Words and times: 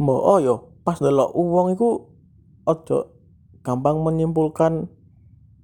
mbok 0.00 0.22
oh 0.22 0.38
yo 0.42 0.54
pas 0.82 0.98
delok 0.98 1.32
uang 1.32 1.72
iku 1.78 2.10
ojo 2.66 2.98
gampang 3.64 4.02
menyimpulkan 4.02 4.90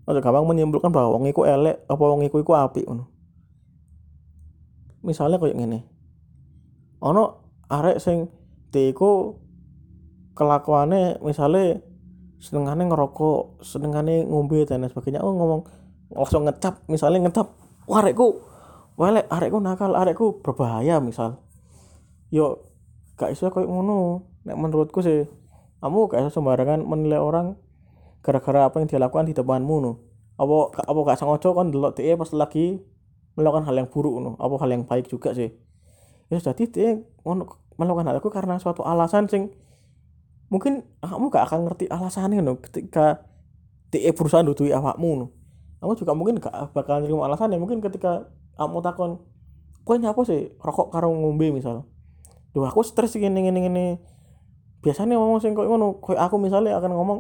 ojo 0.07 0.19
gampang 0.23 0.47
menyimpulkan 0.47 0.91
bahwa 0.95 1.19
wong 1.19 1.29
iku 1.29 1.45
elek 1.45 1.85
apa 1.87 2.03
wong 2.03 2.23
iku 2.25 2.41
iku 2.41 2.53
apik 2.57 2.87
ngono. 2.87 3.11
Misalnya 5.01 5.41
kayak 5.41 5.57
gini 5.57 5.81
ono 7.01 7.25
arek 7.73 7.99
sing 7.99 8.29
dia 8.71 8.93
iku 8.93 9.41
kelakuannya 10.37 11.21
misalnya 11.25 11.81
senengane 12.41 12.89
ngerokok 12.89 13.65
senengane 13.65 14.25
ngombe 14.25 14.65
dan 14.65 14.87
sebagainya. 14.89 15.21
Oh 15.21 15.35
ngomong 15.37 15.63
langsung 16.13 16.49
ngecap 16.49 16.85
misalnya 16.89 17.29
ngecap 17.29 17.53
arekku 17.91 18.41
welek 18.97 19.27
arekku 19.29 19.59
nakal 19.59 19.93
arekku 19.97 20.41
berbahaya 20.41 21.01
misal. 21.03 21.43
Yo 22.31 22.70
gak 23.21 23.37
iso 23.37 23.53
kayak 23.53 23.69
ngono. 23.69 24.25
Nek 24.49 24.57
menurutku 24.57 25.05
sih 25.05 25.29
kamu 25.85 26.09
gak 26.09 26.25
iso 26.25 26.41
sembarangan 26.41 26.81
menilai 26.81 27.21
orang 27.21 27.61
gara-gara 28.25 28.69
apa 28.73 28.81
yang 28.81 28.89
dia 28.89 28.97
lakukan 28.97 29.29
di 29.29 29.37
depanmu 29.37 29.77
no. 29.85 29.93
Apa 30.41 30.89
apa 30.89 30.99
gak 31.13 31.19
sengaja 31.21 31.53
kan 31.53 31.69
delok 31.69 32.01
dia 32.01 32.17
pas 32.17 32.33
lagi 32.33 32.81
melakukan 33.37 33.69
hal 33.69 33.77
yang 33.77 33.89
buruk 33.93 34.17
no. 34.25 34.41
Apa 34.41 34.57
hal 34.65 34.73
yang 34.73 34.89
baik 34.89 35.13
juga 35.13 35.37
sih. 35.37 35.53
Ya 36.33 36.41
jadi 36.41 36.65
dia 36.73 36.89
melakukan 37.77 38.09
hal 38.09 38.17
itu 38.17 38.31
karena 38.33 38.57
suatu 38.57 38.81
alasan 38.81 39.29
sing 39.29 39.53
mungkin 40.49 40.89
kamu 41.05 41.29
gak 41.29 41.53
akan 41.53 41.69
ngerti 41.69 41.93
alasannya 41.93 42.41
no 42.41 42.57
ketika 42.59 43.29
dia 43.93 44.15
berusaha 44.17 44.41
nutui 44.41 44.73
awakmu 44.73 45.11
no. 45.21 45.27
Kamu 45.85 45.93
juga 46.01 46.13
mungkin 46.17 46.41
gak 46.41 46.73
bakal 46.73 47.05
nerima 47.05 47.29
alasannya. 47.29 47.61
Mungkin 47.61 47.85
ketika 47.85 48.33
kamu 48.57 48.81
takon 48.81 49.21
kue 49.85 49.97
nyapa 50.01 50.25
sih? 50.25 50.53
Rokok 50.61 50.93
karo 50.93 51.13
ngombe 51.13 51.53
misal 51.53 51.90
Duh 52.51 52.67
aku 52.67 52.83
stres 52.83 53.15
gini 53.15 53.47
gini 53.47 53.59
gini. 53.63 53.87
Biasanya 54.81 55.21
ngomong 55.21 55.39
sing 55.39 55.53
kok 55.55 55.69
ngono 55.69 56.01
kue 56.03 56.17
aku 56.17 56.41
misalnya 56.41 56.75
akan 56.81 56.93
ngomong 56.97 57.19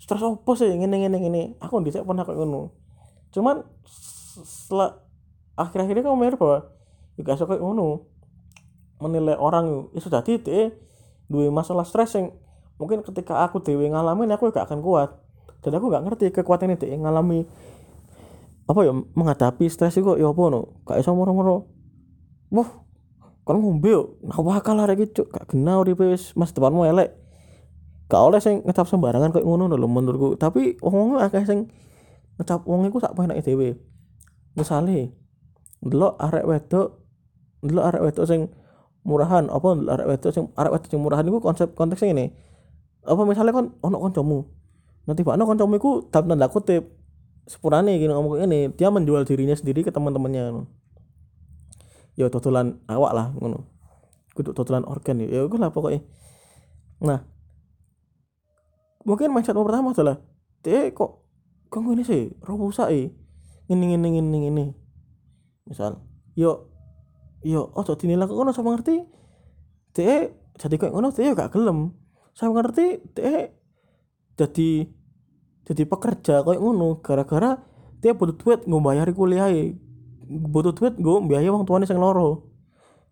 stres 0.00 0.24
apa 0.24 0.52
sih? 0.58 0.74
Gini 0.74 0.96
gini 0.98 1.16
gini. 1.22 1.42
Aku 1.62 1.78
bisa 1.84 2.02
pernah 2.02 2.26
kayak 2.26 2.42
ngono. 2.42 2.74
Cuman 3.30 3.62
setelah 4.42 4.98
akhir-akhirnya 5.54 6.02
kamu 6.02 6.16
mikir 6.18 6.36
bahwa 6.40 6.58
juga 7.14 7.38
suka 7.38 7.54
ngono. 7.58 8.10
Menilai 8.98 9.36
orang 9.38 9.90
itu 9.92 10.06
sudah 10.06 10.22
titik 10.24 10.80
dua 11.26 11.50
masalah 11.50 11.82
stres 11.84 12.14
yang 12.14 12.30
mungkin 12.78 13.02
ketika 13.02 13.42
aku 13.46 13.62
dewi 13.62 13.90
ngalamin 13.90 14.30
aku 14.34 14.50
gak 14.50 14.66
akan 14.70 14.80
kuat. 14.82 15.14
Dan 15.62 15.78
aku 15.78 15.88
gak 15.90 16.04
ngerti 16.04 16.30
kekuatan 16.34 16.74
ini 16.74 17.00
ngalami 17.00 17.46
apa 18.64 18.80
ya 18.80 18.96
menghadapi 18.96 19.68
stres 19.68 19.92
itu 20.00 20.16
ya 20.16 20.32
apa 20.32 20.42
no 20.48 20.80
gak 20.88 20.98
iso 21.02 21.12
moro-moro. 21.12 21.68
Wah 22.48 22.83
kan 23.44 23.60
ngombe 23.60 23.92
nah 24.24 24.40
bakal 24.40 24.80
arek 24.80 24.96
iki 25.04 25.20
cuk? 25.20 25.28
Gak 25.32 25.52
genah 25.52 25.80
uripe 25.84 26.04
wis. 26.08 26.32
Mas 26.32 26.56
depanmu 26.56 26.88
elek. 26.88 27.12
Gak 28.08 28.20
oleh 28.20 28.40
sing 28.40 28.64
ngecap 28.64 28.88
sembarangan 28.88 29.32
kayak 29.32 29.44
ngono 29.44 29.68
lho 29.68 29.88
menurutku. 29.88 30.40
Tapi 30.40 30.80
wong-wong 30.80 31.20
akeh 31.20 31.44
sing 31.44 31.68
ngecap 32.40 32.64
wong 32.64 32.88
iku 32.88 32.98
sak 33.00 33.12
penake 33.12 33.44
dhewe. 33.44 33.76
Misale 34.56 35.12
delok 35.84 36.16
arek 36.16 36.44
wedok 36.48 36.88
delok 37.60 37.84
arek 37.92 38.02
wedok 38.08 38.24
sing 38.24 38.40
murahan 39.04 39.52
apa 39.52 39.68
arek 39.76 40.06
wedok 40.08 40.32
sing 40.32 40.44
arek 40.56 40.72
wedok 40.72 40.88
sing 40.88 41.00
murahan 41.04 41.24
iku 41.28 41.38
konsep 41.44 41.76
konteksnya 41.76 42.16
ini 42.16 42.26
apa 43.04 43.20
misalnya 43.28 43.52
kan 43.52 43.66
ono 43.84 44.00
kancamu? 44.00 44.38
Nanti 45.04 45.20
pak 45.20 45.36
no 45.36 45.44
kancamu 45.44 45.76
iku 45.76 46.08
dalam 46.08 46.32
tanda 46.32 46.48
kutip 46.48 46.88
sepurane 47.44 48.00
gini 48.00 48.08
ngomong 48.08 48.40
ini 48.48 48.72
dia 48.72 48.88
menjual 48.88 49.28
dirinya 49.28 49.52
sendiri 49.52 49.84
ke 49.84 49.92
teman-temannya 49.92 50.64
ya 52.14 52.30
totolan 52.30 52.82
awak 52.86 53.12
lah 53.14 53.26
ngono. 53.38 53.70
Kudu 54.34 54.50
totolan 54.50 54.82
organ 54.82 55.22
ya 55.22 55.30
ya 55.30 55.46
lah 55.46 55.70
pokoknya 55.70 56.02
nah 57.02 57.26
mungkin 59.04 59.30
mindset 59.34 59.54
pertama 59.54 59.92
adalah 59.92 60.18
dia 60.64 60.88
kok 60.90 61.22
kok 61.68 61.82
ini 61.84 62.02
sih? 62.06 62.32
Robusa 62.40 62.88
eh 62.88 63.12
ini 63.68 63.94
ini 63.94 64.08
ini 64.18 64.38
ini 64.48 64.66
misal 65.68 66.00
yo 66.36 66.70
yo 67.44 67.70
oh 67.76 67.84
jadi 67.84 68.14
nilai 68.16 68.26
ngono 68.26 68.50
sama 68.50 68.74
ngerti? 68.74 69.04
Teh 69.94 70.32
jadi 70.58 70.74
kayak 70.80 70.92
ngono? 70.96 71.12
Teh 71.12 71.28
gak 71.30 71.52
gelem. 71.54 71.92
Saya 72.34 72.50
ngerti? 72.50 73.04
Teh 73.12 73.52
jadi 74.34 74.70
jadi 75.68 75.82
pekerja 75.84 76.42
kayak 76.42 76.60
ngono. 76.60 77.04
Gara-gara 77.04 77.60
dia 78.00 78.16
butuh 78.16 78.36
duit 78.36 78.60
nggak 78.64 78.82
bayar 78.82 79.08
kuliah 79.12 79.48
butuh 80.28 80.72
duit 80.72 80.94
gue 80.96 81.16
biaya 81.28 81.48
uang 81.52 81.68
tuanya 81.68 81.88
yang 81.88 82.00
loro. 82.00 82.48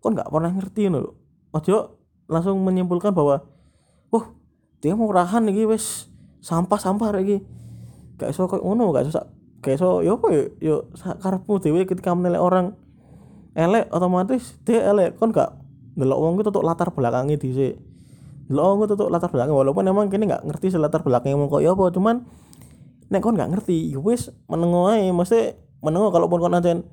Kon 0.01 0.17
nggak 0.17 0.29
pernah 0.29 0.51
ngerti 0.51 0.89
loh 0.89 1.15
ojo 1.53 2.01
langsung 2.25 2.57
menyimpulkan 2.65 3.13
bahwa 3.13 3.45
wah 4.09 4.25
dia 4.81 4.97
mau 4.97 5.07
rahan 5.13 5.45
nih 5.45 5.69
wes 5.69 6.09
sampah 6.41 6.81
sampah 6.81 7.13
lagi 7.13 7.45
gak 8.17 8.33
iso 8.33 8.49
kayak 8.49 8.65
ngono 8.65 8.89
gak 8.89 9.05
iso 9.07 9.21
kayak 9.63 9.79
so 9.79 10.01
yo 10.03 10.19
apa 10.19 10.27
yo 10.33 10.43
yo 10.59 10.75
karepmu 10.97 11.61
dhewe 11.61 11.87
ketika 11.87 12.11
menilai 12.11 12.41
orang 12.41 12.75
elek 13.53 13.89
otomatis 13.93 14.57
dia 14.65 14.81
elek. 14.89 15.15
Kon 15.17 15.31
gak 15.31 15.55
delok 15.93 16.19
wong 16.19 16.33
ku 16.41 16.43
tutuk 16.43 16.65
latar 16.65 16.89
belakangnya 16.91 17.37
dhisik. 17.37 17.77
Delok 18.49 18.63
wong 18.65 18.77
ku 18.83 18.85
tutuk 18.97 19.09
latar 19.13 19.29
belakang 19.29 19.55
walaupun 19.55 19.85
emang 19.87 20.09
kini 20.09 20.27
gak 20.27 20.43
ngerti 20.43 20.73
latar 20.75 21.05
belakangnya 21.05 21.37
wong 21.37 21.49
kok 21.49 21.61
ya 21.61 21.77
apa 21.77 21.83
cuman 21.93 22.15
nek 23.13 23.21
kon 23.21 23.37
gak 23.37 23.49
ngerti 23.53 23.93
yo 23.93 24.01
wis 24.01 24.33
menengo 24.49 24.89
ae. 24.89 25.13
Mesti 25.13 25.55
menengo 25.85 26.09
kalaupun 26.11 26.39
kon 26.43 26.53
ancen 26.57 26.83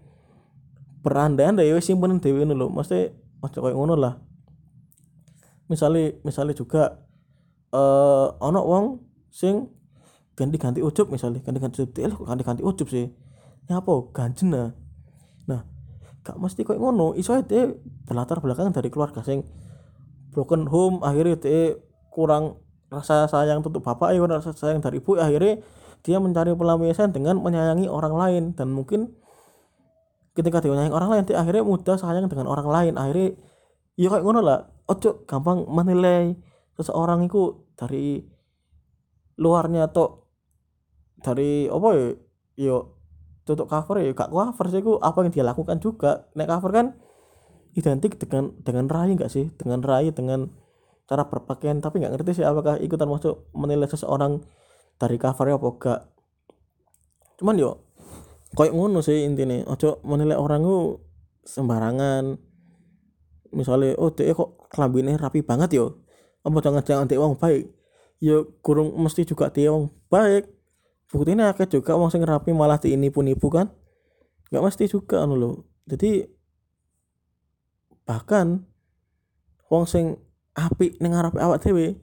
berandai-andai 1.01 1.69
ya 1.69 1.75
wis 1.77 1.89
simpen 1.89 2.21
dhewe 2.21 2.45
ngono 2.45 2.55
lho. 2.55 2.67
Mesti 2.69 2.99
aja 3.41 3.59
koyo 3.61 3.77
ngono 3.77 3.95
lah. 3.97 4.15
Misalnya 5.71 6.17
misalnya 6.27 6.55
juga 6.57 7.07
eh 7.71 8.29
uh, 8.35 8.63
wong 8.67 9.07
sing 9.31 9.71
ganti-ganti 10.35 10.83
ujub 10.83 11.13
misalnya 11.13 11.41
ganti-ganti 11.41 11.85
ujub. 11.85 11.97
Eh 11.97 12.13
ganti-ganti 12.13 12.63
ujub 12.65 12.89
sih? 12.91 13.09
Ya 13.71 13.79
apa? 13.79 13.93
Ganjen 14.13 14.51
nah 14.51 14.69
nah 15.47 15.65
gak 16.27 16.37
mesti 16.37 16.67
kok 16.67 16.77
ngono. 16.77 17.17
Iso 17.17 17.33
ae 17.33 17.45
berlatar 18.05 18.43
belakang 18.43 18.75
dari 18.75 18.93
keluarga 18.93 19.25
sing 19.25 19.47
broken 20.31 20.69
home 20.71 21.03
akhirnya 21.03 21.39
dia 21.41 21.79
kurang 22.11 22.61
rasa 22.91 23.31
sayang 23.31 23.63
untuk 23.63 23.79
bapak 23.83 24.15
ya 24.15 24.23
rasa 24.27 24.51
sayang 24.51 24.83
dari 24.83 24.99
ibu 24.99 25.15
akhirnya 25.15 25.63
dia 26.03 26.19
mencari 26.19 26.51
pelampiasan 26.57 27.13
dengan 27.13 27.39
menyayangi 27.41 27.87
orang 27.87 28.15
lain. 28.17 28.45
Dan 28.57 28.73
mungkin 28.73 29.15
ketika 30.37 30.63
dia 30.63 30.71
menyayangi 30.71 30.95
orang 30.95 31.11
lain 31.11 31.23
akhirnya 31.35 31.65
mudah 31.67 31.97
sayang 31.99 32.27
dengan 32.31 32.47
orang 32.47 32.69
lain. 32.69 32.95
Akhirnya 32.97 33.29
ya 33.99 34.09
kayak 34.11 34.25
ngono 34.25 34.41
lah. 34.43 34.71
Ojo 34.91 35.23
gampang 35.27 35.67
menilai 35.71 36.35
seseorang 36.75 37.27
itu 37.27 37.71
dari 37.79 38.23
luarnya 39.39 39.87
atau 39.87 40.27
dari 41.23 41.71
apa 41.71 41.89
ya? 41.95 42.07
Yo 42.61 42.77
tutup 43.49 43.67
cover 43.73 44.05
ya 44.05 44.13
gak 44.13 44.31
cover 44.31 44.67
sih 44.71 44.81
aku. 44.83 44.99
Apa 44.99 45.27
yang 45.27 45.33
dia 45.33 45.45
lakukan 45.47 45.79
juga. 45.79 46.29
Nek 46.35 46.49
cover 46.51 46.71
kan 46.75 46.87
identik 47.79 48.19
dengan 48.19 48.55
dengan 48.63 48.91
rai 48.91 49.15
enggak 49.15 49.31
sih? 49.31 49.51
Dengan 49.55 49.83
rai 49.83 50.11
dengan 50.11 50.51
cara 51.07 51.27
berpakaian. 51.27 51.79
Tapi 51.79 52.03
nggak 52.03 52.13
ngerti 52.19 52.43
sih 52.43 52.47
apakah 52.47 52.79
ikutan 52.83 53.07
masuk 53.07 53.47
menilai 53.55 53.87
seseorang 53.87 54.43
dari 55.01 55.17
covernya 55.17 55.57
apa 55.57 55.69
enggak 55.73 56.01
cuman 57.41 57.57
yo 57.57 57.89
kayak 58.55 58.75
ngono 58.75 58.99
sih 59.03 59.27
intinya 59.27 59.63
ojo 59.71 60.03
menilai 60.03 60.39
orang 60.39 60.63
itu 60.67 60.79
sembarangan. 61.47 62.39
Misalnya 63.51 63.99
oh 63.99 64.15
dia 64.15 64.31
kok 64.31 64.71
kelambinnya 64.71 65.19
rapi 65.19 65.43
banget 65.43 65.75
yo? 65.75 66.07
Apa 66.47 66.63
jangan 66.63 66.83
jangan 66.87 67.07
dia 67.11 67.19
orang 67.19 67.39
baik? 67.39 67.71
Yo 68.23 68.59
kurung 68.63 68.95
mesti 68.99 69.27
juga 69.27 69.51
dia 69.51 69.75
orang 69.75 69.91
baik. 70.11 70.47
Buktinya 71.11 71.51
akeh 71.51 71.67
juga 71.67 71.99
wong 71.99 72.11
sing 72.15 72.23
rapi 72.23 72.55
malah 72.55 72.79
ini 72.87 73.11
pun 73.11 73.27
ibu 73.27 73.51
kan? 73.51 73.71
Nggak 74.51 74.63
mesti 74.63 74.85
juga 74.87 75.23
anu 75.27 75.35
lo 75.39 75.51
jadi 75.91 76.31
bahkan 78.07 78.63
wong 79.67 79.87
sing 79.91 80.19
api 80.55 80.99
ning 81.03 81.15
ngarepe 81.15 81.39
awak 81.43 81.63
dhewe 81.63 81.99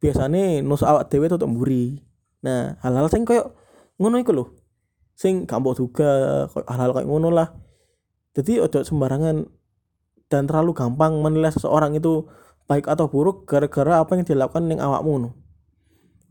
biasane 0.00 0.64
nus 0.64 0.84
awak 0.84 1.12
dhewe 1.12 1.28
tutup 1.28 1.48
mburi. 1.48 2.00
Nah 2.44 2.80
hal-hal 2.80 3.08
sing 3.12 3.28
koyo 3.28 3.52
ngono 4.00 4.16
iku 4.20 4.32
lho 4.32 4.44
sing 5.12 5.44
gak 5.44 5.62
juga 5.76 6.10
hal-hal 6.50 6.92
kayak 6.96 7.08
ngono 7.08 7.30
lah. 7.30 7.52
Jadi 8.32 8.58
ojo 8.64 8.80
sembarangan 8.80 9.44
dan 10.32 10.48
terlalu 10.48 10.72
gampang 10.72 11.20
menilai 11.20 11.52
seseorang 11.52 11.92
itu 11.92 12.24
baik 12.64 12.88
atau 12.88 13.12
buruk 13.12 13.44
gara-gara 13.44 14.00
apa 14.00 14.16
yang 14.16 14.24
dilakukan 14.24 14.64
ning 14.64 14.80
awakmu 14.80 15.12
no. 15.20 15.30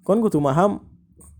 kon 0.01 0.17
kudu 0.25 0.41
paham 0.41 0.81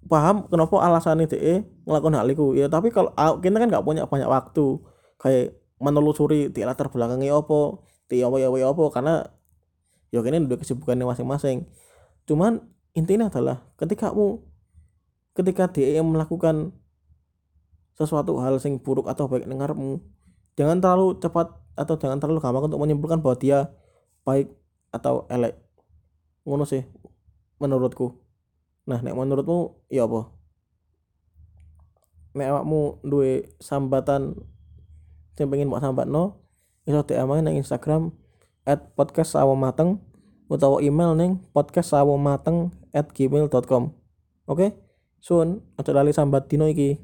paham 0.06 0.46
kenapa 0.46 0.78
alasan 0.86 1.26
DE 1.26 1.66
ngelakuin 1.90 2.14
hal 2.14 2.30
itu 2.30 2.54
ya 2.54 2.70
tapi 2.70 2.94
kalau 2.94 3.10
kita 3.42 3.58
kan 3.58 3.68
nggak 3.70 3.86
punya 3.86 4.06
banyak 4.06 4.30
waktu. 4.30 4.78
Kayak 5.22 5.54
menelusuri 5.82 6.50
di 6.50 6.62
latar 6.66 6.90
belakangnya 6.90 7.38
apa 7.38 7.82
di 8.10 8.22
apa 8.26 8.38
ya 8.38 8.50
apa 8.50 8.84
karena 8.94 9.16
ya 10.14 10.22
ini 10.22 10.46
udah 10.46 10.58
kesibukannya 10.62 11.06
masing-masing. 11.06 11.66
Cuman 12.26 12.62
intinya 12.94 13.30
adalah 13.32 13.66
ketika 13.78 14.14
kamu 14.14 14.44
ketika 15.34 15.72
dia 15.72 16.04
melakukan 16.04 16.76
sesuatu 18.02 18.42
hal 18.42 18.58
sing 18.58 18.82
buruk 18.82 19.06
atau 19.06 19.30
baik 19.30 19.46
dengarmu 19.46 20.02
jangan 20.58 20.82
terlalu 20.82 21.22
cepat 21.22 21.54
atau 21.78 21.96
jangan 21.96 22.18
terlalu 22.20 22.42
gampang 22.44 22.68
untuk 22.68 22.82
menyimpulkan 22.82 23.24
bahwa 23.24 23.36
dia 23.40 23.72
baik 24.28 24.52
atau 24.92 25.26
elek. 25.32 25.56
Ngono 26.44 26.68
sih 26.68 26.84
menurutku. 27.62 28.20
Nah 28.90 29.00
nek 29.00 29.16
menurutmu 29.16 29.88
ya 29.88 30.10
apa? 30.10 30.28
Nek 32.36 32.48
awakmu 32.52 33.04
duwe 33.06 33.52
sambatan 33.62 34.36
sing 35.38 35.48
pengen 35.48 35.72
mbok 35.72 35.80
sambatno 35.80 36.44
iso 36.84 37.06
DM 37.06 37.30
nang 37.40 37.56
Instagram 37.56 38.12
at 38.68 38.92
podcast 38.98 39.38
sawo 39.38 39.56
mateng 39.56 40.02
utawa 40.52 40.84
email 40.84 41.16
ning 41.16 41.40
podcast 41.56 41.96
sawo 41.96 42.20
mateng 42.20 42.76
at 42.92 43.14
gmail.com 43.16 43.54
oke? 43.56 43.94
Okay? 44.50 44.70
sun 45.22 45.62
aja 45.78 45.94
lali 45.94 46.10
sambat 46.12 46.50
dino 46.50 46.66
iki 46.66 46.98